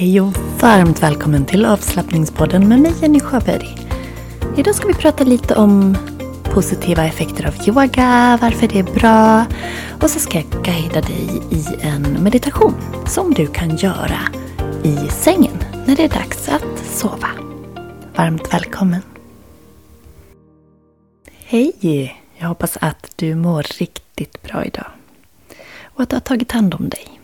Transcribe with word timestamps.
Hej 0.00 0.20
och 0.20 0.36
varmt 0.60 1.02
välkommen 1.02 1.46
till 1.46 1.64
avslappningspodden 1.64 2.68
med 2.68 2.80
mig 2.80 2.92
Jenny 3.00 3.20
Sjöberg. 3.20 3.76
Idag 4.56 4.74
ska 4.74 4.88
vi 4.88 4.94
prata 4.94 5.24
lite 5.24 5.54
om 5.54 5.96
positiva 6.44 7.04
effekter 7.04 7.46
av 7.46 7.54
yoga, 7.68 8.38
varför 8.42 8.68
det 8.68 8.78
är 8.78 8.82
bra 8.82 9.44
och 10.02 10.10
så 10.10 10.18
ska 10.18 10.38
jag 10.38 10.64
guida 10.64 11.00
dig 11.00 11.42
i 11.50 11.64
en 11.80 12.22
meditation 12.22 12.74
som 13.06 13.34
du 13.34 13.46
kan 13.46 13.76
göra 13.76 14.18
i 14.82 14.96
sängen 15.10 15.58
när 15.86 15.96
det 15.96 16.04
är 16.04 16.08
dags 16.08 16.48
att 16.48 16.86
sova. 16.86 17.28
Varmt 18.14 18.54
välkommen! 18.54 19.02
Hej! 21.44 22.16
Jag 22.38 22.48
hoppas 22.48 22.78
att 22.80 23.12
du 23.16 23.34
mår 23.34 23.62
riktigt 23.62 24.42
bra 24.42 24.64
idag 24.64 24.86
och 25.84 26.02
att 26.02 26.10
du 26.10 26.16
har 26.16 26.20
tagit 26.20 26.52
hand 26.52 26.74
om 26.74 26.88
dig. 26.88 27.19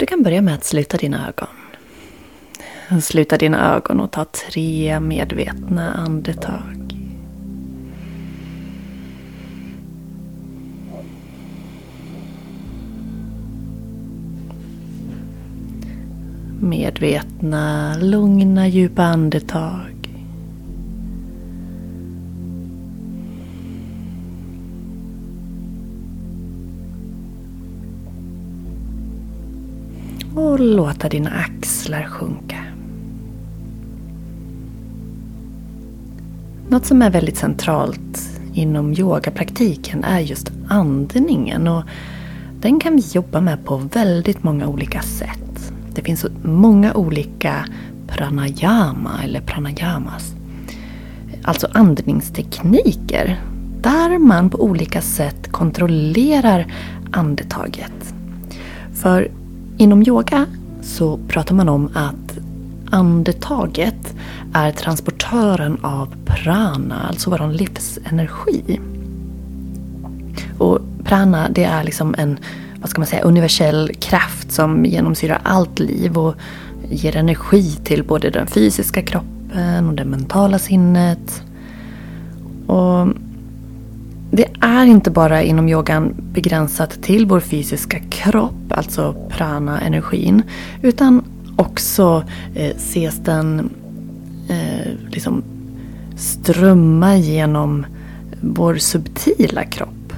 Du 0.00 0.06
kan 0.06 0.22
börja 0.22 0.42
med 0.42 0.54
att 0.54 0.64
sluta 0.64 0.96
dina 0.96 1.28
ögon. 1.28 1.48
Sluta 3.02 3.38
dina 3.38 3.76
ögon 3.76 4.00
och 4.00 4.10
ta 4.10 4.24
tre 4.24 5.00
medvetna 5.00 5.92
andetag. 5.94 6.94
Medvetna, 16.60 17.96
lugna, 17.98 18.68
djupa 18.68 19.02
andetag. 19.02 19.89
Och 30.34 30.60
låta 30.60 31.08
dina 31.08 31.30
axlar 31.30 32.02
sjunka. 32.02 32.64
Något 36.68 36.86
som 36.86 37.02
är 37.02 37.10
väldigt 37.10 37.36
centralt 37.36 38.30
inom 38.54 38.92
yogapraktiken 38.92 40.04
är 40.04 40.20
just 40.20 40.52
andningen 40.68 41.68
och 41.68 41.82
den 42.60 42.80
kan 42.80 42.96
vi 42.96 43.02
jobba 43.12 43.40
med 43.40 43.64
på 43.64 43.76
väldigt 43.76 44.42
många 44.42 44.66
olika 44.66 45.02
sätt. 45.02 45.72
Det 45.94 46.02
finns 46.02 46.26
många 46.42 46.94
olika 46.94 47.64
pranayama 48.06 49.20
eller 49.24 49.40
pranayamas. 49.40 50.34
Alltså 51.42 51.68
andningstekniker 51.72 53.40
där 53.82 54.18
man 54.18 54.50
på 54.50 54.64
olika 54.64 55.02
sätt 55.02 55.52
kontrollerar 55.52 56.72
andetaget. 57.10 58.14
För 58.94 59.30
Inom 59.80 60.02
yoga 60.02 60.46
så 60.82 61.18
pratar 61.28 61.54
man 61.54 61.68
om 61.68 61.90
att 61.94 62.38
andetaget 62.90 64.14
är 64.52 64.72
transportören 64.72 65.78
av 65.82 66.14
prana, 66.24 67.06
alltså 67.08 67.30
vår 67.30 67.52
livsenergi. 67.52 68.80
Och 70.58 70.78
prana 71.04 71.48
det 71.48 71.64
är 71.64 71.84
liksom 71.84 72.14
en 72.18 72.38
vad 72.80 72.90
ska 72.90 73.00
man 73.00 73.06
säga, 73.06 73.22
universell 73.22 73.90
kraft 74.00 74.52
som 74.52 74.84
genomsyrar 74.84 75.40
allt 75.42 75.78
liv 75.78 76.18
och 76.18 76.34
ger 76.90 77.16
energi 77.16 77.78
till 77.84 78.04
både 78.04 78.30
den 78.30 78.46
fysiska 78.46 79.02
kroppen 79.02 79.88
och 79.88 79.94
det 79.94 80.04
mentala 80.04 80.58
sinnet. 80.58 81.42
Och 82.66 83.08
det 84.30 84.46
är 84.60 84.86
inte 84.86 85.10
bara 85.10 85.42
inom 85.42 85.68
yogan 85.68 86.14
begränsat 86.32 87.02
till 87.02 87.26
vår 87.26 87.40
fysiska 87.40 87.98
kropp, 88.10 88.72
alltså 88.72 89.28
prana-energin. 89.28 90.42
Utan 90.82 91.24
också 91.56 92.24
eh, 92.54 92.76
ses 92.76 93.18
den 93.18 93.70
eh, 94.48 94.92
liksom 95.08 95.42
strömma 96.16 97.16
genom 97.16 97.86
vår 98.40 98.74
subtila 98.74 99.64
kropp. 99.64 100.12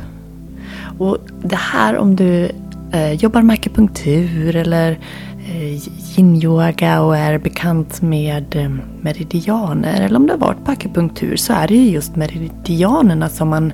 Och 0.98 1.18
det 1.42 1.56
här 1.56 1.96
om 1.96 2.16
du 2.16 2.50
eh, 2.92 3.12
jobbar 3.12 3.42
med 3.42 3.54
akupunktur 3.54 4.56
eller 4.56 4.90
eh, 4.90 4.98
Eh, 5.46 5.88
yin-yoga 6.16 7.00
och 7.00 7.16
är 7.16 7.38
bekant 7.38 8.02
med 8.02 8.56
eh, 8.56 8.70
meridianer. 9.00 10.00
Eller 10.00 10.16
om 10.16 10.26
det 10.26 10.32
har 10.32 10.38
varit 10.38 10.64
på 10.64 10.70
akupunktur 10.70 11.36
så 11.36 11.52
är 11.52 11.68
det 11.68 11.74
ju 11.74 11.90
just 11.90 12.16
meridianerna 12.16 13.28
som 13.28 13.48
man 13.48 13.72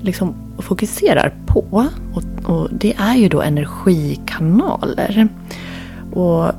liksom 0.00 0.34
fokuserar 0.58 1.34
på. 1.46 1.86
Och, 2.14 2.22
och 2.50 2.68
det 2.72 2.94
är 2.98 3.16
ju 3.16 3.28
då 3.28 3.42
energikanaler. 3.42 5.28
Och 6.12 6.52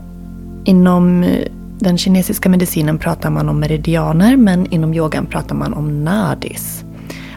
inom 0.66 1.24
eh, 1.24 1.46
den 1.80 1.98
kinesiska 1.98 2.50
medicinen 2.50 2.98
pratar 2.98 3.30
man 3.30 3.50
om 3.50 3.60
meridianer 3.60 4.38
men 4.38 4.66
inom 4.74 4.94
yogan 4.94 5.26
pratar 5.26 5.56
man 5.56 5.74
om 5.74 6.04
nadis. 6.04 6.84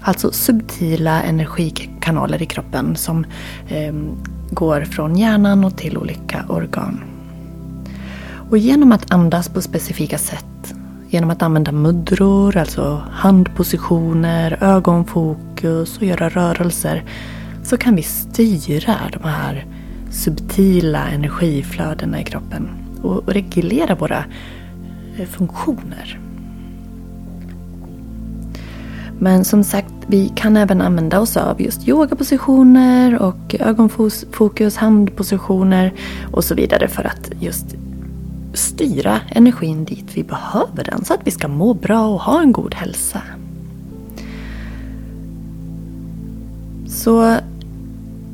Alltså 0.02 0.32
subtila 0.32 1.22
energikanaler 1.22 2.42
i 2.42 2.46
kroppen 2.46 2.96
som 2.96 3.26
eh, 3.68 3.94
går 4.54 4.80
från 4.80 5.16
hjärnan 5.16 5.64
och 5.64 5.76
till 5.76 5.98
olika 5.98 6.44
organ. 6.48 7.04
Och 8.50 8.58
genom 8.58 8.92
att 8.92 9.12
andas 9.12 9.48
på 9.48 9.62
specifika 9.62 10.18
sätt, 10.18 10.74
genom 11.10 11.30
att 11.30 11.42
använda 11.42 11.72
mudror, 11.72 12.56
alltså 12.56 13.02
handpositioner, 13.10 14.58
ögonfokus 14.60 15.96
och 15.96 16.02
göra 16.02 16.28
rörelser, 16.28 17.04
så 17.62 17.76
kan 17.76 17.96
vi 17.96 18.02
styra 18.02 18.94
de 19.12 19.28
här 19.28 19.66
subtila 20.10 21.08
energiflödena 21.08 22.20
i 22.20 22.24
kroppen 22.24 22.68
och 23.02 23.28
reglera 23.28 23.94
våra 23.94 24.24
eh, 25.16 25.26
funktioner. 25.26 26.21
Men 29.22 29.44
som 29.44 29.64
sagt, 29.64 29.94
vi 30.06 30.28
kan 30.34 30.56
även 30.56 30.80
använda 30.80 31.20
oss 31.20 31.36
av 31.36 31.62
just 31.62 31.88
yogapositioner 31.88 33.22
och 33.22 33.54
ögonfokus, 33.60 34.76
handpositioner 34.76 35.92
och 36.32 36.44
så 36.44 36.54
vidare 36.54 36.88
för 36.88 37.04
att 37.04 37.30
just 37.40 37.66
styra 38.54 39.20
energin 39.28 39.84
dit 39.84 40.04
vi 40.14 40.22
behöver 40.22 40.84
den 40.84 41.04
så 41.04 41.14
att 41.14 41.20
vi 41.24 41.30
ska 41.30 41.48
må 41.48 41.74
bra 41.74 42.06
och 42.06 42.20
ha 42.20 42.42
en 42.42 42.52
god 42.52 42.74
hälsa. 42.74 43.22
Så 46.86 47.36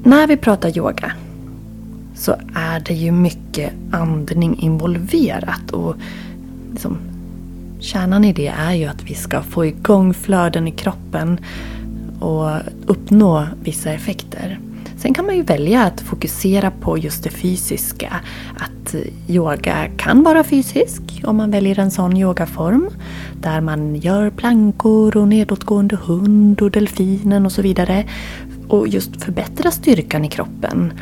när 0.02 0.26
vi 0.26 0.36
pratar 0.36 0.78
yoga 0.78 1.12
så 2.14 2.32
är 2.54 2.80
det 2.80 2.94
ju 2.94 3.12
mycket 3.12 3.72
andning 3.90 4.58
involverat. 4.58 5.70
Och 5.70 5.96
liksom, 6.72 6.98
kärnan 7.80 8.24
i 8.24 8.32
det 8.32 8.46
är 8.46 8.74
ju 8.74 8.84
att 8.84 9.02
vi 9.02 9.14
ska 9.14 9.42
få 9.42 9.66
igång 9.66 10.14
flöden 10.14 10.68
i 10.68 10.70
kroppen 10.70 11.40
och 12.20 12.50
uppnå 12.86 13.46
vissa 13.62 13.92
effekter. 13.92 14.60
Sen 14.98 15.14
kan 15.14 15.26
man 15.26 15.36
ju 15.36 15.42
välja 15.42 15.84
att 15.84 16.00
fokusera 16.00 16.70
på 16.70 16.98
just 16.98 17.24
det 17.24 17.30
fysiska. 17.30 18.20
Att 18.56 18.94
yoga 19.28 19.88
kan 19.96 20.22
vara 20.22 20.44
fysisk 20.44 21.02
om 21.24 21.36
man 21.36 21.50
väljer 21.50 21.78
en 21.78 21.90
sån 21.90 22.16
yogaform. 22.16 22.88
Där 23.40 23.60
man 23.60 23.96
gör 23.96 24.30
plankor 24.30 25.16
och 25.16 25.28
nedåtgående 25.28 25.96
hund 25.96 26.62
och 26.62 26.70
delfinen 26.70 27.46
och 27.46 27.52
så 27.52 27.62
vidare. 27.62 28.04
Och 28.68 28.88
just 28.88 29.24
förbättra 29.24 29.70
styrkan 29.70 30.24
i 30.24 30.28
kroppen. 30.28 30.92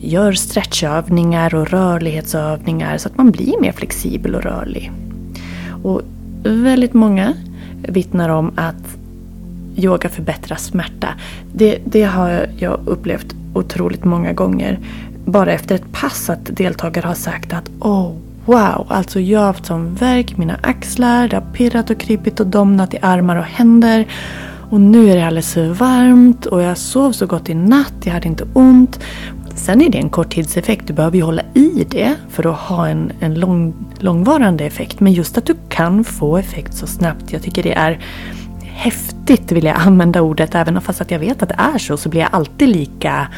Gör 0.00 0.32
stretchövningar 0.32 1.54
och 1.54 1.70
rörlighetsövningar 1.70 2.98
så 2.98 3.08
att 3.08 3.16
man 3.16 3.30
blir 3.30 3.60
mer 3.60 3.72
flexibel 3.72 4.34
och 4.34 4.42
rörlig. 4.42 4.92
Och 5.82 6.02
väldigt 6.44 6.94
många 6.94 7.34
vittnar 7.82 8.28
om 8.28 8.52
att 8.56 8.96
yoga 9.76 10.08
förbättrar 10.08 10.56
smärta. 10.56 11.08
Det, 11.52 11.78
det 11.84 12.02
har 12.02 12.46
jag 12.58 12.80
upplevt 12.86 13.34
otroligt 13.54 14.04
många 14.04 14.32
gånger. 14.32 14.78
Bara 15.24 15.52
efter 15.52 15.74
ett 15.74 15.92
pass 15.92 16.30
att 16.30 16.56
deltagare 16.56 17.06
har 17.06 17.14
sagt 17.14 17.52
att 17.52 17.70
oh 17.80 18.12
wow, 18.44 18.86
alltså 18.88 19.20
jag 19.20 19.38
har 19.40 19.46
haft 19.46 19.66
sån 19.66 19.94
värk 19.94 20.32
i 20.32 20.36
mina 20.36 20.58
axlar, 20.62 21.28
det 21.28 21.36
har 21.36 21.52
pirrat 21.52 21.90
och 21.90 21.98
krypit 21.98 22.40
och 22.40 22.46
domnat 22.46 22.94
i 22.94 22.98
armar 23.02 23.36
och 23.36 23.44
händer. 23.44 24.06
Och 24.70 24.80
nu 24.80 25.10
är 25.10 25.16
det 25.16 25.26
alldeles 25.26 25.54
för 25.54 25.68
varmt 25.68 26.46
och 26.46 26.62
jag 26.62 26.78
sov 26.78 27.12
så 27.12 27.26
gott 27.26 27.48
i 27.48 27.54
natt, 27.54 27.94
jag 28.04 28.12
hade 28.12 28.28
inte 28.28 28.44
ont. 28.52 29.00
Sen 29.54 29.82
är 29.82 29.90
det 29.90 29.98
en 29.98 30.10
korttidseffekt, 30.10 30.86
du 30.86 30.92
behöver 30.92 31.16
ju 31.16 31.22
hålla 31.22 31.42
i 31.54 31.86
det 31.90 32.14
för 32.28 32.46
att 32.46 32.58
ha 32.58 32.88
en, 32.88 33.12
en 33.20 33.34
lång, 33.34 33.74
långvarande 33.98 34.64
effekt. 34.64 35.00
Men 35.00 35.12
just 35.12 35.38
att 35.38 35.46
du 35.46 35.54
kan 35.68 36.04
få 36.04 36.36
effekt 36.36 36.74
så 36.74 36.86
snabbt, 36.86 37.32
jag 37.32 37.42
tycker 37.42 37.62
det 37.62 37.72
är 37.72 38.00
häftigt 38.62 39.52
vill 39.52 39.64
jag 39.64 39.76
använda 39.76 40.20
ordet. 40.20 40.54
Även 40.54 40.80
fast 40.80 41.00
att 41.00 41.10
jag 41.10 41.18
vet 41.18 41.42
att 41.42 41.48
det 41.48 41.56
är 41.74 41.78
så, 41.78 41.96
så 41.96 42.08
blir 42.08 42.20
jag 42.20 42.30
alltid 42.32 42.68
lika 42.68 43.28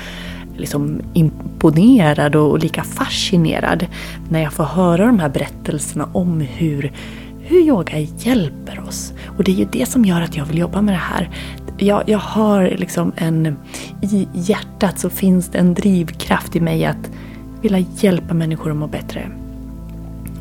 liksom 0.56 1.00
imponerad 1.12 2.36
och 2.36 2.58
lika 2.58 2.84
fascinerad 2.84 3.86
när 4.28 4.42
jag 4.42 4.52
får 4.52 4.64
höra 4.64 5.06
de 5.06 5.18
här 5.18 5.28
berättelserna 5.28 6.08
om 6.12 6.40
hur, 6.40 6.92
hur 7.40 7.60
yoga 7.60 7.98
hjälper 7.98 8.80
oss. 8.88 9.12
Och 9.36 9.44
det 9.44 9.52
är 9.52 9.56
ju 9.56 9.68
det 9.72 9.86
som 9.86 10.04
gör 10.04 10.20
att 10.20 10.36
jag 10.36 10.44
vill 10.44 10.58
jobba 10.58 10.82
med 10.82 10.94
det 10.94 10.98
här. 10.98 11.30
Jag, 11.78 12.02
jag 12.06 12.18
har 12.18 12.62
liksom 12.64 13.12
en... 13.16 13.56
I 14.00 14.28
hjärtat 14.32 14.98
så 14.98 15.10
finns 15.10 15.48
det 15.48 15.58
en 15.58 15.74
drivkraft 15.74 16.56
i 16.56 16.60
mig 16.60 16.84
att 16.84 17.10
vilja 17.62 17.78
hjälpa 17.78 18.34
människor 18.34 18.70
att 18.70 18.76
må 18.76 18.86
bättre. 18.86 19.30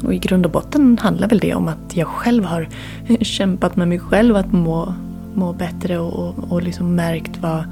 Och 0.04 0.13
i 0.13 0.18
grund 0.18 0.45
och 0.45 0.51
botten 0.51 0.98
handlar 1.01 1.28
väl 1.28 1.39
det 1.39 1.56
om 1.56 1.68
att 1.68 1.98
jag 1.98 2.07
själv 2.07 2.44
har 2.44 2.68
kämpat 3.22 3.75
med 3.75 3.88
mig 3.88 4.00
själv 4.00 4.36
att 4.36 4.51
må, 4.51 4.94
må 5.33 5.54
bättre 5.54 6.00
och, 6.00 6.13
och, 6.13 6.51
och 6.51 6.63
liksom 6.63 6.95
märkt 6.95 7.38
vad, 7.42 7.63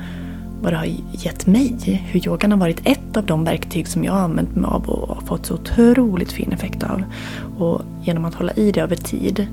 vad 0.62 0.74
det 0.74 0.78
har 0.78 0.88
gett 1.12 1.48
mig. 1.48 2.02
Hur 2.12 2.28
yogan 2.28 2.52
har 2.52 2.60
varit 2.60 2.82
ett 2.84 3.18
av 3.18 3.26
de 3.26 3.44
verktyg 3.44 3.88
som 3.88 4.04
jag 4.04 4.14
har 4.14 4.20
använt 4.20 4.56
mig 4.56 4.68
av 4.68 4.90
och 4.90 5.28
fått 5.28 5.46
så 5.46 5.54
otroligt 5.54 6.32
fin 6.32 6.52
effekt 6.52 6.84
av. 6.84 7.04
Och 7.58 7.82
genom 8.04 8.26
att 8.26 8.36
hålla 8.36 8.54
i 8.54 8.72
det 8.72 8.82
över 8.82 8.96
tid 8.96 9.48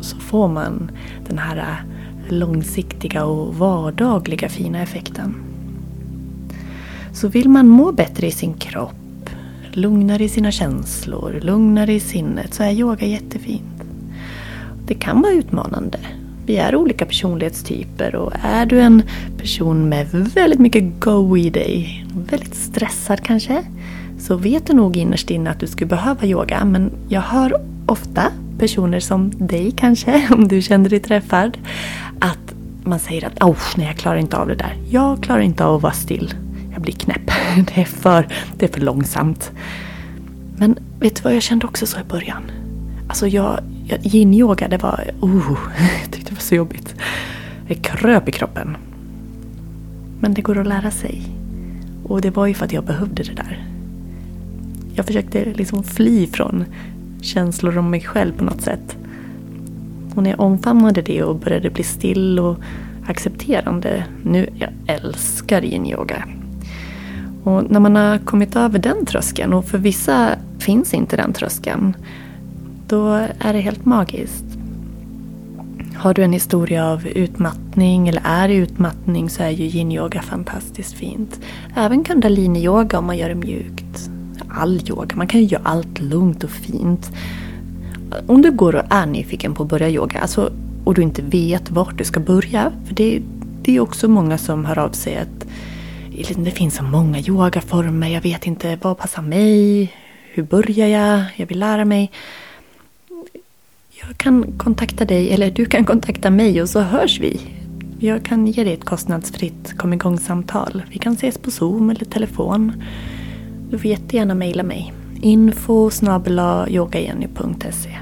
så 0.00 0.16
får 0.16 0.48
man 0.48 0.90
den 1.28 1.38
här 1.38 1.84
långsiktiga 2.32 3.24
och 3.24 3.54
vardagliga 3.54 4.48
fina 4.48 4.82
effekten. 4.82 5.34
Så 7.12 7.28
vill 7.28 7.48
man 7.48 7.68
må 7.68 7.92
bättre 7.92 8.26
i 8.26 8.30
sin 8.30 8.54
kropp, 8.54 9.30
lugnare 9.72 10.24
i 10.24 10.28
sina 10.28 10.50
känslor, 10.50 11.40
lugnare 11.42 11.92
i 11.92 12.00
sinnet 12.00 12.54
så 12.54 12.62
är 12.62 12.70
yoga 12.70 13.06
jättefint. 13.06 13.82
Det 14.86 14.94
kan 14.94 15.22
vara 15.22 15.32
utmanande. 15.32 15.98
Vi 16.46 16.56
är 16.56 16.76
olika 16.76 17.06
personlighetstyper 17.06 18.14
och 18.14 18.32
är 18.42 18.66
du 18.66 18.80
en 18.80 19.02
person 19.38 19.88
med 19.88 20.06
väldigt 20.34 20.60
mycket 20.60 21.00
go 21.00 21.36
i 21.36 21.50
dig, 21.50 22.06
väldigt 22.30 22.54
stressad 22.54 23.20
kanske, 23.22 23.62
så 24.18 24.36
vet 24.36 24.66
du 24.66 24.72
nog 24.72 24.96
innerst 24.96 25.30
inne 25.30 25.50
att 25.50 25.60
du 25.60 25.66
skulle 25.66 25.88
behöva 25.88 26.26
yoga. 26.26 26.64
Men 26.64 26.90
jag 27.08 27.20
hör 27.20 27.54
ofta 27.86 28.22
personer 28.58 29.00
som 29.00 29.30
dig 29.38 29.70
kanske, 29.76 30.28
om 30.34 30.48
du 30.48 30.62
känner 30.62 30.90
dig 30.90 31.00
träffad, 31.00 31.58
att 32.18 32.54
man 32.84 32.98
säger 32.98 33.26
att 33.26 33.42
oh, 33.42 33.58
nej, 33.76 33.86
jag 33.86 33.96
klarar 33.96 34.16
inte 34.16 34.36
av 34.36 34.48
det 34.48 34.54
där. 34.54 34.76
Jag 34.90 35.22
klarar 35.22 35.40
inte 35.40 35.64
av 35.64 35.76
att 35.76 35.82
vara 35.82 35.92
still. 35.92 36.34
Jag 36.72 36.82
blir 36.82 36.94
knäpp. 36.94 37.30
Det 37.74 37.80
är 37.80 37.84
för, 37.84 38.28
det 38.56 38.64
är 38.64 38.72
för 38.72 38.80
långsamt. 38.80 39.52
Men 40.56 40.78
vet 41.00 41.16
du 41.16 41.22
vad 41.22 41.34
jag 41.34 41.42
kände 41.42 41.66
också 41.66 41.86
så 41.86 42.00
i 42.00 42.04
början? 42.04 42.42
Alltså 43.08 43.26
jag, 43.26 43.60
jag 43.86 43.98
yin-yoga, 44.02 44.68
det 44.68 44.78
var... 44.78 45.10
Oh, 45.20 45.58
jag 46.02 46.10
tyckte 46.12 46.30
det 46.30 46.34
var 46.34 46.40
så 46.40 46.54
jobbigt. 46.54 46.94
Det 47.68 47.74
kröp 47.74 48.28
i 48.28 48.32
kroppen. 48.32 48.76
Men 50.20 50.34
det 50.34 50.42
går 50.42 50.58
att 50.58 50.66
lära 50.66 50.90
sig. 50.90 51.22
Och 52.04 52.20
det 52.20 52.30
var 52.30 52.46
ju 52.46 52.54
för 52.54 52.64
att 52.64 52.72
jag 52.72 52.84
behövde 52.84 53.22
det 53.22 53.34
där. 53.34 53.66
Jag 54.94 55.06
försökte 55.06 55.44
liksom 55.44 55.84
fly 55.84 56.26
från 56.26 56.64
känslor 57.20 57.78
om 57.78 57.90
mig 57.90 58.00
själv 58.00 58.32
på 58.32 58.44
något 58.44 58.62
sätt. 58.62 58.96
Och 60.18 60.24
när 60.24 60.30
jag 60.30 60.40
omfamnade 60.40 61.02
det 61.02 61.22
och 61.22 61.36
började 61.36 61.70
bli 61.70 61.84
still 61.84 62.38
och 62.38 62.56
accepterande. 63.06 64.04
Nu, 64.22 64.48
jag 64.54 64.70
älskar 64.86 65.62
yin-yoga. 65.62 66.24
Och 67.44 67.70
när 67.70 67.80
man 67.80 67.96
har 67.96 68.18
kommit 68.18 68.56
över 68.56 68.78
den 68.78 69.06
tröskeln, 69.06 69.52
och 69.52 69.64
för 69.64 69.78
vissa 69.78 70.30
finns 70.58 70.94
inte 70.94 71.16
den 71.16 71.32
tröskeln, 71.32 71.96
då 72.86 73.12
är 73.38 73.52
det 73.52 73.60
helt 73.60 73.84
magiskt. 73.84 74.44
Har 75.94 76.14
du 76.14 76.24
en 76.24 76.32
historia 76.32 76.86
av 76.86 77.06
utmattning 77.06 78.08
eller 78.08 78.22
är 78.24 78.48
i 78.48 78.54
utmattning 78.54 79.30
så 79.30 79.42
är 79.42 79.50
ju 79.50 79.64
yin-yoga 79.64 80.22
fantastiskt 80.22 80.94
fint. 80.94 81.40
Även 81.76 82.04
kundalini-yoga 82.04 82.98
om 82.98 83.06
man 83.06 83.16
gör 83.16 83.28
det 83.28 83.34
mjukt. 83.34 84.10
All 84.48 84.80
yoga, 84.88 85.16
man 85.16 85.26
kan 85.26 85.40
ju 85.40 85.46
göra 85.46 85.62
allt 85.64 86.00
lugnt 86.00 86.44
och 86.44 86.50
fint. 86.50 87.10
Om 88.26 88.42
du 88.42 88.50
går 88.50 88.74
och 88.74 88.84
är 88.90 89.06
nyfiken 89.06 89.54
på 89.54 89.62
att 89.62 89.68
börja 89.68 89.88
yoga 89.88 90.20
alltså, 90.20 90.52
och 90.84 90.94
du 90.94 91.02
inte 91.02 91.22
vet 91.22 91.70
vart 91.70 91.98
du 91.98 92.04
ska 92.04 92.20
börja. 92.20 92.72
För 92.86 92.94
det, 92.94 93.22
det 93.62 93.76
är 93.76 93.80
också 93.80 94.08
många 94.08 94.38
som 94.38 94.64
hör 94.64 94.78
av 94.78 94.90
sig 94.90 95.16
att 95.16 95.46
det 96.36 96.50
finns 96.50 96.74
så 96.74 96.82
många 96.82 97.18
yogaformer, 97.20 98.08
jag 98.08 98.20
vet 98.20 98.46
inte 98.46 98.78
vad 98.82 98.98
passar 98.98 99.22
mig, 99.22 99.92
hur 100.32 100.42
börjar 100.42 100.86
jag, 100.86 101.24
jag 101.36 101.46
vill 101.46 101.58
lära 101.58 101.84
mig. 101.84 102.10
Jag 103.90 104.16
kan 104.16 104.58
kontakta 104.58 105.04
dig, 105.04 105.30
eller 105.30 105.50
du 105.50 105.64
kan 105.64 105.84
kontakta 105.84 106.30
mig 106.30 106.62
och 106.62 106.68
så 106.68 106.80
hörs 106.80 107.20
vi. 107.20 107.40
Jag 107.98 108.24
kan 108.24 108.46
ge 108.46 108.64
dig 108.64 108.72
ett 108.72 108.84
kostnadsfritt 108.84 109.78
kom 109.78 109.92
igång-samtal. 109.92 110.82
Vi 110.90 110.98
kan 110.98 111.12
ses 111.12 111.38
på 111.38 111.50
Zoom 111.50 111.90
eller 111.90 112.04
telefon. 112.04 112.82
Du 113.70 113.78
får 113.78 113.90
jättegärna 113.90 114.34
mejla 114.34 114.62
mig. 114.62 114.92
Info 115.20 115.90
yogajenny.se 116.68 117.98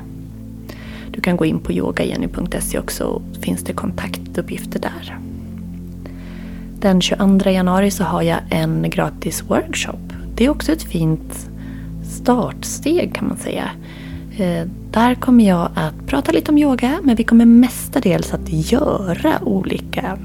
Du 1.11 1.21
kan 1.21 1.37
gå 1.37 1.45
in 1.45 1.59
på 1.59 1.73
yogajenny.se 1.73 2.79
också 2.79 3.23
finns 3.41 3.63
det 3.63 3.73
kontaktuppgifter 3.73 4.81
där. 4.81 5.19
Den 6.81 7.01
22 7.01 7.51
januari 7.51 7.91
så 7.91 8.05
har 8.05 8.23
jag 8.23 8.39
en 8.51 8.91
gratis 8.91 9.43
workshop. 9.49 10.13
Det 10.35 10.45
är 10.45 10.51
också 10.51 10.73
ett 10.73 10.83
fint 10.83 11.49
startsteg 12.03 13.15
kan 13.15 13.29
man 13.29 13.37
säga. 13.37 13.71
Eh, 14.37 14.67
där 14.91 15.15
kommer 15.15 15.49
jag 15.49 15.71
att 15.75 16.07
prata 16.07 16.33
lite 16.33 16.51
om 16.51 16.59
yoga 16.59 17.01
men 17.03 17.17
vi 17.17 17.25
kommer 17.25 17.47
mestadels 17.47 18.35
att 18.35 18.49
göra 18.49 19.45
olika 19.45 20.19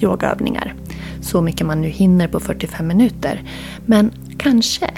yogaövningar. 0.00 0.74
Så 1.20 1.42
mycket 1.42 1.66
man 1.66 1.80
nu 1.80 1.88
hinner 1.88 2.28
på 2.28 2.40
45 2.40 2.86
minuter. 2.86 3.42
Men 3.86 4.10
kanske 4.38 4.90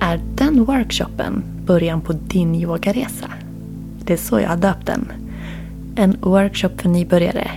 är 0.00 0.20
den 0.34 0.64
workshopen 0.64 1.42
början 1.66 2.00
på 2.00 2.12
din 2.12 2.54
yogaresa. 2.54 3.30
Det 4.04 4.12
är 4.12 4.16
så 4.16 4.40
jag 4.40 4.48
har 4.48 4.56
döpt 4.56 4.86
den. 4.86 5.12
En 5.94 6.16
workshop 6.20 6.70
för 6.76 6.88
nybörjare. 6.88 7.50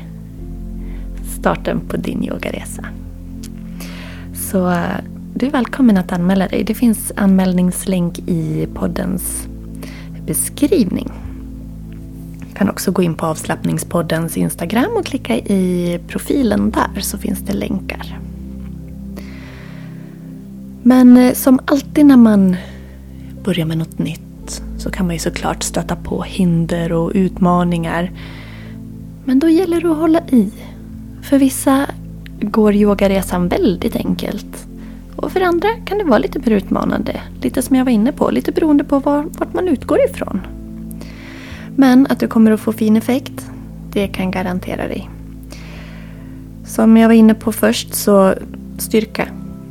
Starten 1.39 1.79
på 1.79 1.97
din 1.97 2.23
yogaresa. 2.23 2.85
Så 4.33 4.69
eh, 4.71 4.97
du 5.35 5.45
är 5.45 5.51
välkommen 5.51 5.97
att 5.97 6.11
anmäla 6.11 6.47
dig. 6.47 6.63
Det 6.63 6.73
finns 6.73 7.11
anmälningslänk 7.15 8.19
i 8.19 8.67
poddens 8.73 9.47
beskrivning. 10.25 11.11
Du 12.49 12.55
kan 12.57 12.69
också 12.69 12.91
gå 12.91 13.03
in 13.03 13.15
på 13.15 13.25
avslappningspoddens 13.25 14.37
Instagram 14.37 14.91
och 14.95 15.05
klicka 15.05 15.35
i 15.35 15.99
profilen 16.07 16.71
där 16.71 17.01
så 17.01 17.17
finns 17.17 17.39
det 17.39 17.53
länkar. 17.53 18.19
Men 20.83 21.17
eh, 21.17 21.33
som 21.33 21.59
alltid 21.65 22.05
när 22.05 22.17
man 22.17 22.55
börjar 23.43 23.65
med 23.65 23.77
något 23.77 23.99
nytt 23.99 24.61
så 24.77 24.89
kan 24.89 25.05
man 25.05 25.15
ju 25.15 25.19
såklart 25.19 25.63
stöta 25.63 25.95
på 25.95 26.23
hinder 26.23 26.91
och 26.91 27.11
utmaningar. 27.15 28.11
Men 29.25 29.39
då 29.39 29.49
gäller 29.49 29.81
det 29.81 29.91
att 29.91 29.97
hålla 29.97 30.19
i. 30.19 30.51
För 31.21 31.37
vissa 31.37 31.85
går 32.41 32.75
yogaresan 32.75 33.47
väldigt 33.47 33.95
enkelt. 33.95 34.67
Och 35.15 35.31
för 35.31 35.41
andra 35.41 35.69
kan 35.85 35.97
det 35.97 36.03
vara 36.03 36.19
lite 36.19 36.39
mer 36.39 36.51
utmanande. 36.51 37.21
Lite 37.41 37.61
som 37.61 37.75
jag 37.75 37.85
var 37.85 37.91
inne 37.91 38.11
på, 38.11 38.31
lite 38.31 38.51
beroende 38.51 38.83
på 38.83 38.99
var, 38.99 39.25
vart 39.37 39.53
man 39.53 39.67
utgår 39.67 39.99
ifrån. 40.09 40.41
Men 41.75 42.07
att 42.09 42.19
du 42.19 42.27
kommer 42.27 42.51
att 42.51 42.59
få 42.59 42.73
fin 42.73 42.97
effekt, 42.97 43.51
det 43.91 44.07
kan 44.07 44.25
jag 44.25 44.33
garantera 44.33 44.87
dig. 44.87 45.09
Som 46.65 46.97
jag 46.97 47.07
var 47.07 47.15
inne 47.15 47.33
på 47.33 47.51
först 47.51 47.93
så 47.93 48.33
styrka. 48.77 49.27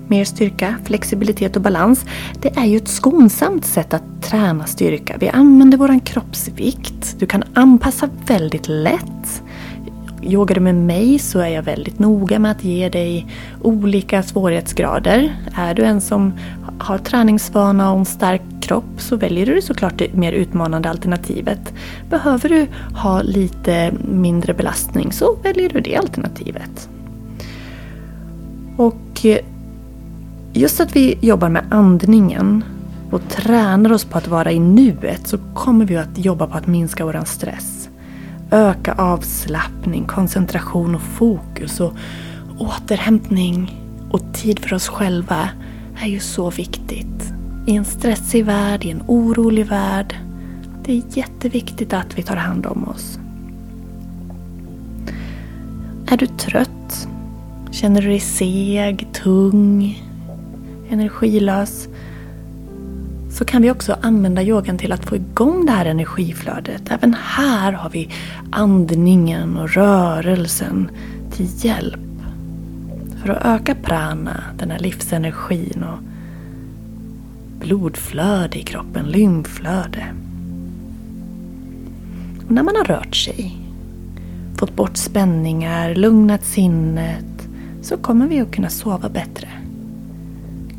Mer 0.09 0.25
styrka, 0.25 0.75
flexibilitet 0.85 1.57
och 1.57 1.63
balans. 1.63 2.05
Det 2.41 2.57
är 2.57 2.65
ju 2.65 2.77
ett 2.77 2.89
skonsamt 2.89 3.65
sätt 3.65 3.95
att 3.95 4.23
träna 4.23 4.67
styrka. 4.67 5.17
Vi 5.21 5.29
använder 5.29 5.79
vår 5.79 6.07
kroppsvikt. 6.07 7.17
Du 7.19 7.27
kan 7.27 7.45
anpassa 7.55 8.09
väldigt 8.27 8.69
lätt. 8.69 9.43
Yogar 10.23 10.55
du 10.55 10.61
med 10.61 10.75
mig 10.75 11.19
så 11.19 11.39
är 11.39 11.49
jag 11.49 11.63
väldigt 11.63 11.99
noga 11.99 12.39
med 12.39 12.51
att 12.51 12.65
ge 12.65 12.89
dig 12.89 13.27
olika 13.63 14.23
svårighetsgrader. 14.23 15.37
Är 15.57 15.75
du 15.75 15.85
en 15.85 16.01
som 16.01 16.33
har 16.79 16.99
träningsvana 16.99 17.93
och 17.93 17.99
en 17.99 18.05
stark 18.05 18.43
kropp 18.61 19.01
så 19.01 19.17
väljer 19.17 19.47
du 19.47 19.63
såklart 19.63 19.99
det 19.99 20.15
mer 20.15 20.33
utmanande 20.33 20.91
alternativet. 20.91 21.73
Behöver 22.11 22.49
du 22.49 22.67
ha 22.97 23.23
lite 23.23 23.93
mindre 24.09 24.55
belastning 24.55 25.13
så 25.13 25.37
väljer 25.43 25.69
du 25.69 25.81
det 25.81 25.97
alternativet. 25.97 26.89
Och 28.77 29.27
eh, 29.27 29.39
just 30.53 30.81
att 30.81 30.97
vi 30.97 31.19
jobbar 31.21 31.49
med 31.49 31.65
andningen 31.71 32.65
och 33.11 33.29
tränar 33.29 33.93
oss 33.93 34.05
på 34.05 34.19
att 34.19 34.29
vara 34.29 34.53
i 34.53 34.59
nuet 34.59 35.27
så 35.27 35.39
kommer 35.55 35.85
vi 35.85 35.97
att 35.97 36.19
jobba 36.19 36.47
på 36.47 36.57
att 36.57 36.67
minska 36.67 37.05
vår 37.05 37.25
stress 37.25 37.83
öka 38.53 38.93
avslappning, 38.93 40.05
koncentration 40.05 40.95
och 40.95 41.03
fokus 41.03 41.81
och 41.81 41.93
återhämtning 42.59 43.81
och 44.11 44.35
tid 44.35 44.59
för 44.59 44.75
oss 44.75 44.89
själva 44.89 45.49
är 46.03 46.07
ju 46.07 46.21
så 46.21 46.51
viktigt. 46.51 47.33
I 47.67 47.77
en 47.77 47.85
stressig 47.85 48.45
värld, 48.45 48.85
i 48.85 48.91
en 48.91 49.03
orolig 49.07 49.67
värld. 49.67 50.17
Det 50.85 50.93
är 50.93 51.03
jätteviktigt 51.09 51.93
att 51.93 52.19
vi 52.19 52.23
tar 52.23 52.37
hand 52.37 52.67
om 52.67 52.89
oss. 52.89 53.19
Är 56.07 56.17
du 56.17 56.27
trött? 56.27 57.09
Känner 57.71 58.03
du 58.03 58.09
dig 58.09 58.21
seg, 58.21 59.09
tung, 59.13 60.03
energilös? 60.93 61.89
så 63.33 63.45
kan 63.45 63.63
vi 63.63 63.71
också 63.71 63.97
använda 64.01 64.43
yogan 64.43 64.79
till 64.79 64.93
att 64.93 65.05
få 65.05 65.17
igång 65.17 65.67
det 65.67 65.73
här 65.73 65.87
energiflödet. 65.87 66.83
Även 66.91 67.15
här 67.15 67.73
har 67.73 67.91
vi 67.91 68.11
andningen 68.51 69.57
och 69.57 69.71
rörelsen 69.71 70.91
till 71.31 71.49
hjälp. 71.65 72.01
För 73.23 73.29
att 73.29 73.45
öka 73.45 73.75
prana, 73.75 74.45
den 74.59 74.71
här 74.71 74.79
livsenergin 74.79 75.85
och 75.85 75.99
blodflöde 77.61 78.59
i 78.59 78.63
kroppen, 78.63 79.07
lymflöde. 79.07 80.07
Och 82.45 82.51
när 82.53 82.63
man 82.63 82.77
har 82.77 82.85
rört 82.85 83.17
sig, 83.17 83.57
fått 84.59 84.77
bort 84.77 84.97
spänningar, 84.97 85.95
lugnat 85.95 86.45
sinnet 86.45 87.49
så 87.83 87.97
kommer 87.97 88.27
vi 88.27 88.41
att 88.41 88.53
kunna 88.53 88.71
sova 88.71 89.09
bättre. 89.09 89.49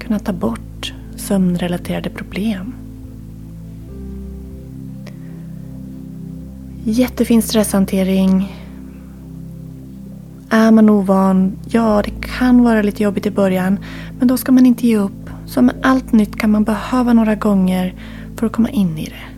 Kunna 0.08 0.20
ta 0.20 0.34
bort 0.34 0.94
sömnrelaterade 1.16 2.10
problem. 2.10 2.74
Jättefin 6.84 7.42
stresshantering. 7.42 8.56
Är 10.50 10.72
man 10.72 10.90
ovan, 10.90 11.58
ja 11.70 12.02
det 12.06 12.12
kan 12.22 12.64
vara 12.64 12.82
lite 12.82 13.04
jobbigt 13.04 13.26
i 13.26 13.32
början. 13.32 13.80
Men 14.20 14.28
då 14.28 14.38
ska 14.38 14.52
man 14.52 14.66
inte 14.66 14.88
ge 14.88 14.98
upp. 14.98 15.30
Som 15.46 15.66
med 15.66 15.76
allt 15.82 16.12
nytt 16.12 16.36
kan 16.36 16.52
man 16.52 16.64
behöva 16.64 17.14
några 17.14 17.36
gånger 17.36 17.94
för 18.36 18.46
att 18.46 18.54
komma 18.54 18.70
in 18.70 18.98
i 18.98 19.06
det. 19.06 19.34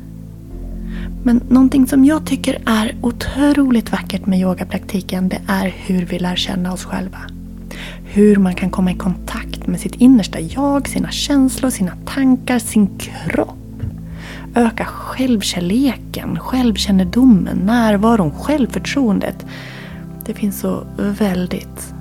Men 1.24 1.42
någonting 1.50 1.88
som 1.88 2.06
jag 2.06 2.26
tycker 2.26 2.62
är 2.66 2.96
otroligt 3.02 3.92
vackert 3.92 4.26
med 4.26 4.40
yogapraktiken 4.40 5.30
det 5.30 5.42
är 5.48 5.74
hur 5.86 6.06
vi 6.06 6.20
lär 6.20 6.36
känna 6.36 6.74
oss 6.74 6.86
själva. 6.86 7.20
Hur 8.04 8.36
man 8.36 8.56
kan 8.56 8.70
komma 8.70 8.92
i 8.92 8.96
kontakt 8.96 9.55
med 9.68 9.80
sitt 9.80 9.96
innersta 9.96 10.40
jag, 10.40 10.88
sina 10.88 11.12
känslor, 11.12 11.70
sina 11.70 11.92
tankar, 12.06 12.60
sin 12.60 12.98
kropp. 12.98 13.58
Öka 14.56 14.86
självkärleken, 14.86 16.40
självkännedomen, 16.40 17.58
närvaron, 17.58 18.32
självförtroendet. 18.32 19.46
Det 20.26 20.34
finns 20.34 20.60
så 20.60 20.84
väldigt 20.98 21.94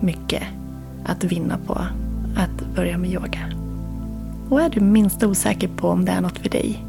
mycket 0.00 0.42
att 1.04 1.24
vinna 1.24 1.58
på 1.66 1.74
att 2.36 2.74
börja 2.76 2.98
med 2.98 3.10
yoga. 3.10 3.52
Och 4.48 4.62
är 4.62 4.70
du 4.70 4.80
minst 4.80 5.22
osäker 5.22 5.68
på 5.68 5.88
om 5.88 6.04
det 6.04 6.12
är 6.12 6.20
något 6.20 6.38
för 6.38 6.48
dig 6.48 6.86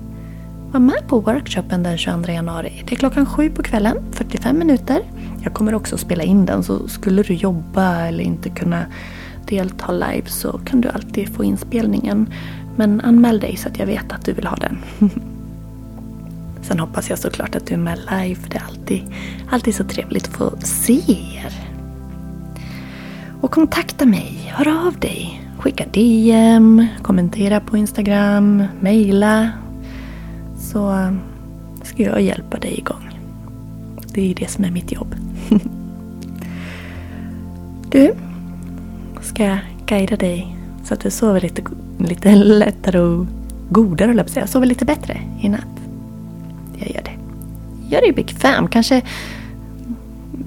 var 0.72 0.80
med 0.80 1.08
på 1.08 1.20
workshopen 1.20 1.84
den 1.84 1.98
22 1.98 2.32
januari. 2.32 2.84
Det 2.88 2.96
är 2.96 2.98
klockan 2.98 3.26
sju 3.26 3.50
på 3.50 3.64
kvällen, 3.64 3.98
45 4.12 4.60
minuter. 4.60 5.02
Jag 5.44 5.54
kommer 5.54 5.74
också 5.76 5.98
spela 5.98 6.24
in 6.24 6.46
den 6.46 6.64
så 6.64 6.88
skulle 6.88 7.24
du 7.24 7.34
jobba 7.34 7.96
eller 7.96 8.24
inte 8.24 8.50
kunna 8.50 8.86
delta 9.48 9.92
live 9.92 10.26
så 10.26 10.60
kan 10.66 10.82
du 10.82 10.90
alltid 10.90 11.36
få 11.36 11.44
inspelningen. 11.44 12.34
Men 12.76 13.02
anmäl 13.02 13.40
dig 13.40 13.58
så 13.58 13.70
att 13.70 13.80
jag 13.80 13.86
vet 13.86 14.12
att 14.12 14.26
du 14.26 14.34
vill 14.34 14.48
ha 14.48 14.56
den. 14.56 14.78
Sen 16.62 16.80
hoppas 16.80 17.10
jag 17.10 17.20
såklart 17.20 17.56
att 17.56 17.68
du 17.68 17.74
är 17.74 17.78
med 17.78 18.00
live 18.00 18.36
för 18.36 18.50
det 18.50 18.58
är 18.58 18.64
alltid, 18.68 19.04
alltid 19.50 19.76
så 19.76 19.84
trevligt 19.84 20.28
att 20.28 20.34
få 20.34 20.54
se 20.64 21.02
er. 21.36 21.54
Och 23.42 23.52
kontakta 23.52 24.06
mig, 24.06 24.52
hör 24.56 24.88
av 24.88 25.00
dig. 25.00 25.44
Skicka 25.60 25.86
DM, 25.92 26.86
kommentera 27.02 27.60
på 27.60 27.78
Instagram, 27.78 28.64
mejla 28.80 29.52
så 30.58 31.14
ska 31.84 32.04
jag 32.04 32.22
hjälpa 32.22 32.58
dig 32.58 32.78
igång. 32.78 33.10
Det 34.14 34.32
är 34.32 34.36
det 34.36 34.50
som 34.50 34.64
är 34.64 34.72
mitt 34.72 34.92
jobb. 34.92 35.16
Du, 37.90 38.14
ska 39.38 39.46
jag 39.46 39.60
guida 39.86 40.16
dig 40.16 40.58
så 40.84 40.94
att 40.94 41.00
du 41.00 41.12
sover 41.12 41.42
lite, 41.42 41.62
lite 41.98 42.36
lättare 42.36 43.00
och 43.00 43.26
godare, 43.70 44.08
höll 44.08 44.18
jag 44.18 44.30
säga. 44.30 44.48
Sover 44.48 44.66
lite 44.66 44.86
bättre 44.86 45.22
i 45.42 45.50
natt. 45.50 45.68
Jag 46.78 46.90
gör 46.90 47.02
det. 47.02 47.12
Gör 47.90 48.02
dig 48.02 48.12
bekväm. 48.12 48.68
Kanske 48.68 49.02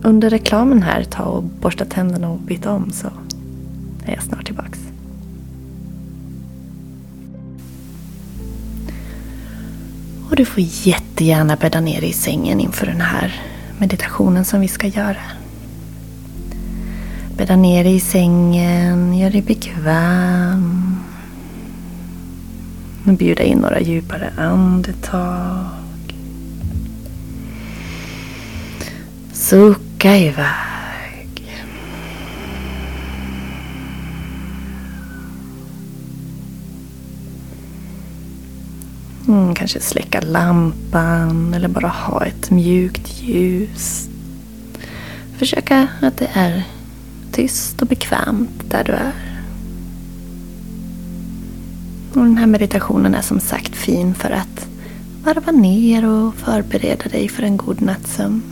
under 0.03 0.31
reklamen 0.31 0.83
här 0.83 1.05
ta 1.05 1.23
och 1.23 1.43
borsta 1.43 1.85
tänderna 1.85 2.31
och 2.31 2.39
byta 2.39 2.73
om 2.73 2.91
så 2.93 3.07
är 4.05 4.13
jag 4.13 4.23
snart 4.23 4.47
tillbaks. 4.47 4.79
Och 10.31 10.37
du 10.37 10.45
får 10.45 10.63
jättegärna 10.67 11.57
bädda 11.57 11.81
ner 11.81 12.01
dig 12.01 12.11
i 12.11 12.13
sängen 12.13 12.61
inför 12.61 12.87
den 12.87 13.01
här 13.01 13.43
meditationen 13.79 14.45
som 14.45 14.61
vi 14.61 14.69
ska 14.69 14.87
göra. 14.87 15.40
Bädda 17.41 17.57
ner 17.57 17.85
dig 17.85 17.95
i 17.95 18.01
sängen, 18.01 19.19
gör 19.19 19.31
dig 19.31 19.43
bekväm. 19.43 20.97
Och 23.07 23.13
bjuda 23.13 23.43
in 23.43 23.59
några 23.59 23.81
djupare 23.81 24.33
andetag. 24.37 25.67
Sucka 29.33 30.17
iväg. 30.17 31.61
Mm, 39.29 39.55
kanske 39.55 39.81
släcka 39.81 40.21
lampan 40.21 41.55
eller 41.55 41.69
bara 41.69 41.89
ha 41.89 42.25
ett 42.25 42.51
mjukt 42.51 43.23
ljus. 43.23 44.09
Försöka 45.39 45.89
att 46.03 46.17
det 46.17 46.29
är 46.33 46.65
tyst 47.41 47.83
och 47.83 47.89
bekvämt 47.89 48.71
där 48.71 48.85
du 48.85 48.93
är. 48.93 49.13
Och 52.11 52.25
den 52.25 52.37
här 52.37 52.47
meditationen 52.47 53.15
är 53.15 53.23
som 53.23 53.41
sagt 53.41 53.77
fin 53.77 54.15
för 54.15 54.31
att 54.31 54.69
varva 55.25 55.53
ner 55.53 56.07
och 56.07 56.35
förbereda 56.35 57.09
dig 57.09 57.29
för 57.29 57.43
en 57.43 57.57
god 57.57 57.83
nattsömn. 57.83 58.43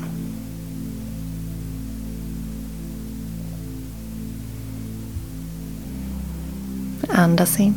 Andas 7.08 7.60
in. 7.60 7.74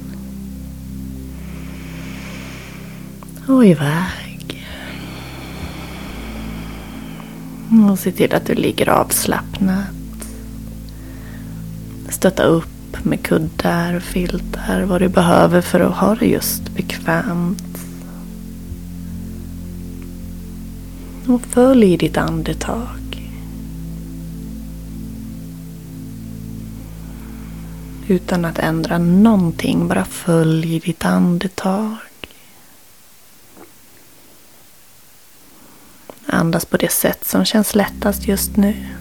och 3.48 3.66
iväg. 3.66 4.68
Och 7.90 8.00
se 8.00 8.12
till 8.12 8.34
att 8.34 8.46
du 8.46 8.56
ligger 8.56 8.90
avslappnat. 8.90 10.01
Stötta 12.22 12.44
upp 12.44 13.04
med 13.04 13.24
kuddar 13.24 13.94
och 13.94 14.02
filtar 14.04 14.82
vad 14.82 15.02
du 15.02 15.10
behöver 15.10 15.62
för 15.62 15.80
att 15.80 15.96
ha 15.96 16.16
det 16.16 16.26
just 16.26 16.70
bekvämt. 16.70 17.78
Och 21.28 21.42
följ 21.42 21.98
ditt 21.98 22.18
andetag. 22.18 23.32
Utan 28.08 28.46
att 28.46 28.60
ändra 28.60 28.98
någonting, 28.98 29.88
bara 29.88 30.06
följ 30.06 30.80
ditt 30.80 31.06
andetag. 31.06 31.98
Andas 36.26 36.66
på 36.66 36.78
det 36.78 36.92
sätt 36.92 37.26
som 37.26 37.46
känns 37.46 37.76
lättast 37.76 38.28
just 38.28 38.58
nu. 38.58 39.01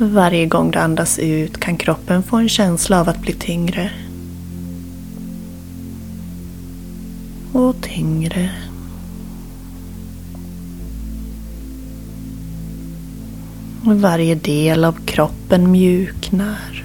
Varje 0.00 0.46
gång 0.46 0.70
du 0.70 0.78
andas 0.78 1.18
ut 1.18 1.60
kan 1.60 1.76
kroppen 1.76 2.22
få 2.22 2.36
en 2.36 2.48
känsla 2.48 3.00
av 3.00 3.08
att 3.08 3.20
bli 3.20 3.32
tyngre. 3.32 3.90
Och 7.52 7.76
tyngre. 7.80 8.50
Varje 13.82 14.34
del 14.34 14.84
av 14.84 14.98
kroppen 15.06 15.70
mjuknar. 15.70 16.84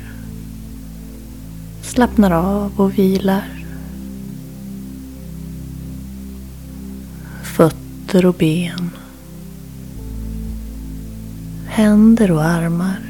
Slappnar 1.81 2.31
av 2.31 2.71
och 2.77 2.97
vilar. 2.97 3.65
Fötter 7.43 8.25
och 8.25 8.33
ben. 8.33 8.89
Händer 11.75 12.31
och 12.31 12.43
armar. 12.43 13.01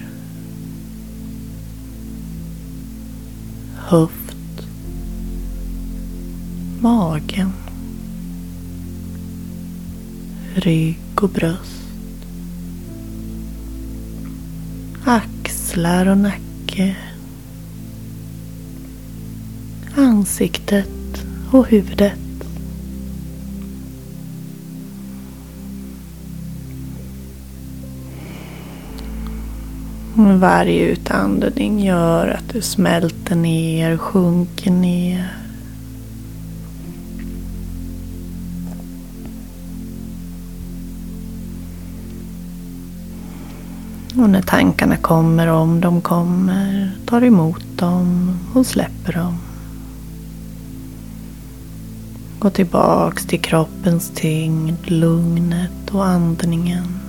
Höft. 3.75 4.67
Magen. 6.82 7.53
Rygg 10.55 11.00
och 11.15 11.29
bröst. 11.29 11.84
axlar 15.05 16.08
och 16.08 16.17
nacke. 16.17 16.96
Ansiktet 19.96 21.25
och 21.51 21.67
huvudet. 21.67 22.23
Varje 30.24 30.86
utandning 30.86 31.80
gör 31.80 32.27
att 32.27 32.50
du 32.53 32.62
smälter 32.62 33.36
ner, 33.36 33.98
sjunker 33.98 34.72
ner. 34.72 35.38
Och 44.18 44.30
när 44.30 44.42
tankarna 44.42 44.98
kommer, 44.98 45.48
om 45.48 45.82
de 45.82 46.01
kommer, 46.01 46.92
tar 47.06 47.24
emot 47.24 47.65
dem 47.75 48.38
och 48.53 48.65
släpper 48.65 49.13
dem. 49.13 49.38
Gå 52.39 52.50
tillbaks 52.50 53.25
till 53.25 53.42
kroppens 53.42 54.12
tyngd, 54.15 54.92
lugnet 54.92 55.92
och 55.92 56.06
andningen. 56.06 57.02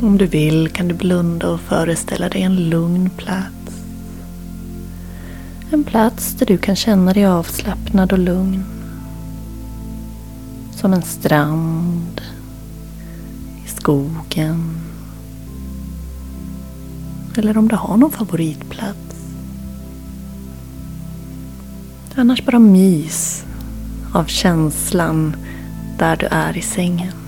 Om 0.00 0.18
du 0.18 0.26
vill 0.26 0.68
kan 0.68 0.88
du 0.88 0.94
blunda 0.94 1.48
och 1.48 1.60
föreställa 1.60 2.28
dig 2.28 2.42
en 2.42 2.56
lugn 2.56 3.10
plats. 3.10 3.82
En 5.70 5.84
plats 5.84 6.34
där 6.34 6.46
du 6.46 6.58
kan 6.58 6.76
känna 6.76 7.12
dig 7.12 7.26
avslappnad 7.26 8.12
och 8.12 8.18
lugn. 8.18 8.64
Som 10.72 10.92
en 10.92 11.02
strand, 11.02 12.20
i 13.64 13.68
skogen. 13.68 14.80
Eller 17.36 17.58
om 17.58 17.68
du 17.68 17.76
har 17.76 17.96
någon 17.96 18.12
favoritplats. 18.12 19.16
Annars 22.14 22.44
bara 22.44 22.58
mys 22.58 23.44
av 24.12 24.24
känslan 24.24 25.36
där 25.98 26.16
du 26.16 26.26
är 26.26 26.56
i 26.56 26.62
sängen. 26.62 27.25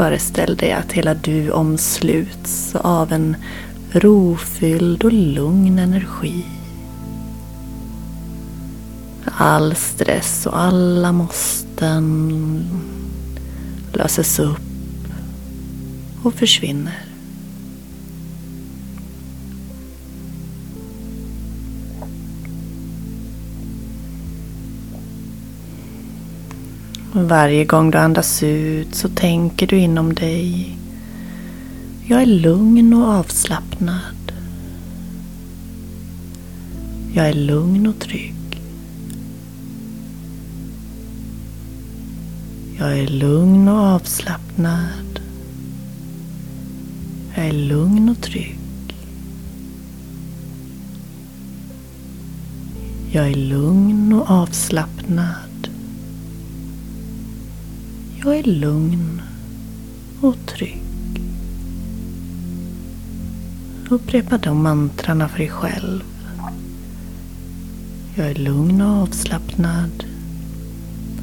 Föreställ 0.00 0.56
dig 0.56 0.72
att 0.72 0.92
hela 0.92 1.14
du 1.14 1.50
omsluts 1.50 2.74
av 2.74 3.12
en 3.12 3.36
rofylld 3.90 5.04
och 5.04 5.12
lugn 5.12 5.78
energi. 5.78 6.44
All 9.24 9.74
stress 9.74 10.46
och 10.46 10.60
alla 10.60 11.12
måsten 11.12 12.64
löses 13.92 14.38
upp 14.38 14.60
och 16.22 16.34
försvinner. 16.34 17.09
Varje 27.12 27.64
gång 27.64 27.90
du 27.90 27.98
andas 27.98 28.42
ut 28.42 28.94
så 28.94 29.08
tänker 29.08 29.66
du 29.66 29.78
inom 29.78 30.14
dig. 30.14 30.76
Jag 32.06 32.22
är 32.22 32.26
lugn 32.26 32.94
och 32.94 33.08
avslappnad. 33.08 34.32
Jag 37.12 37.28
är 37.28 37.34
lugn 37.34 37.86
och 37.86 37.98
trygg. 37.98 38.62
Jag 42.78 42.98
är 42.98 43.06
lugn 43.06 43.68
och 43.68 43.78
avslappnad. 43.78 45.20
Jag 47.36 47.46
är 47.46 47.52
lugn 47.52 48.08
och 48.08 48.20
trygg. 48.20 48.58
Jag 53.12 53.28
är 53.28 53.34
lugn 53.34 54.12
och 54.12 54.30
avslappnad. 54.30 55.49
Jag 58.24 58.38
är 58.38 58.42
lugn 58.42 59.22
och 60.20 60.36
trygg. 60.46 60.82
Upprepa 63.90 64.38
de 64.38 64.62
mantrarna 64.62 65.28
för 65.28 65.38
dig 65.38 65.48
själv. 65.48 66.02
Jag 68.14 68.26
är 68.26 68.34
lugn 68.34 68.80
och 68.80 69.02
avslappnad. 69.02 70.04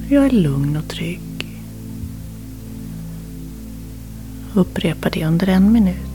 Jag 0.10 0.26
är 0.26 0.30
lugn 0.30 0.78
och 0.78 0.88
trygg. 0.88 1.62
Upprepa 4.54 5.10
det 5.10 5.26
under 5.26 5.48
en 5.48 5.72
minut. 5.72 6.07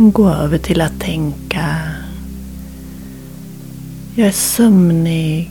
Gå 0.00 0.28
över 0.28 0.58
till 0.58 0.80
att 0.80 1.00
tänka. 1.00 1.94
Jag 4.14 4.26
är 4.28 4.32
sömnig 4.32 5.50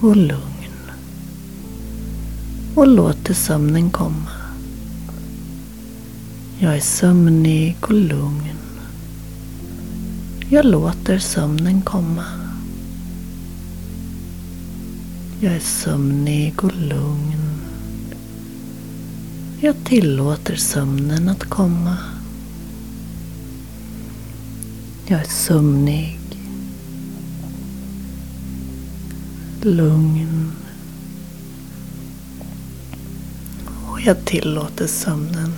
och 0.00 0.16
lugn. 0.16 0.90
Och 2.74 2.86
låter 2.86 3.34
sömnen 3.34 3.90
komma. 3.90 4.30
Jag 6.58 6.76
är 6.76 6.80
sömnig 6.80 7.76
och 7.80 7.92
lugn. 7.92 8.56
Jag 10.50 10.64
låter 10.64 11.18
sömnen 11.18 11.82
komma. 11.82 12.24
Jag 15.40 15.52
är 15.52 15.60
sömnig 15.60 16.64
och 16.64 16.76
lugn. 16.76 17.62
Jag 19.60 19.74
tillåter 19.84 20.56
sömnen 20.56 21.28
att 21.28 21.44
komma. 21.44 21.96
Jag 25.10 25.20
är 25.20 25.24
sömnig. 25.24 26.18
Lugn. 29.62 30.52
Och 33.90 34.00
jag 34.00 34.24
tillåter 34.24 34.86
sömnen 34.86 35.52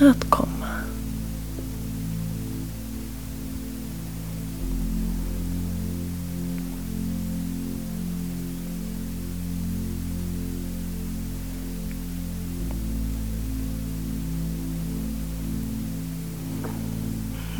att 0.00 0.27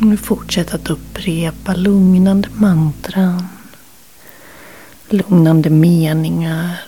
Nu 0.01 0.17
fortsätt 0.17 0.73
att 0.73 0.89
upprepa 0.89 1.73
lugnande 1.73 2.49
mantran. 2.53 3.47
lugnande 5.09 5.69
meningar. 5.69 6.81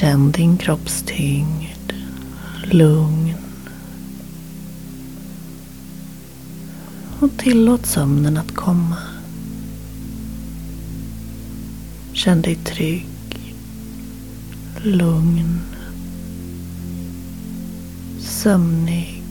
Känn 0.00 0.32
din 0.32 0.56
kroppstyngd, 0.56 1.92
lugn. 2.64 3.34
Och 7.20 7.30
tillåt 7.38 7.86
sömnen 7.86 8.36
att 8.36 8.54
komma. 8.54 8.96
Känn 12.12 12.42
dig 12.42 12.54
trygg, 12.54 13.56
lugn, 14.82 15.60
sömnig. 18.18 19.22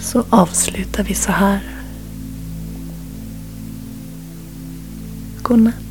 Så 0.00 0.24
avslutar 0.30 1.04
vi 1.04 1.14
så 1.14 1.32
här. 1.32 1.60
Godnatt. 5.42 5.85